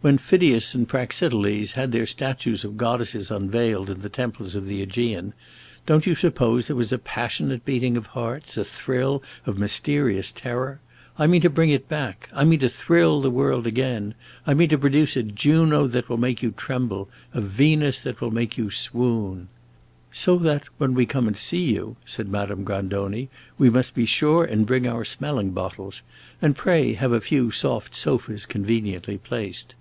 [0.00, 4.80] When Phidias and Praxiteles had their statues of goddesses unveiled in the temples of the
[4.80, 5.32] AEgean,
[5.86, 10.78] don't you suppose there was a passionate beating of hearts, a thrill of mysterious terror?
[11.18, 14.14] I mean to bring it back; I mean to thrill the world again!
[14.46, 18.30] I mean to produce a Juno that will make you tremble, a Venus that will
[18.30, 19.48] make you swoon!"
[20.12, 24.44] "So that when we come and see you," said Madame Grandoni, "we must be sure
[24.44, 26.02] and bring our smelling bottles.
[26.40, 29.74] And pray have a few soft sofas conveniently placed."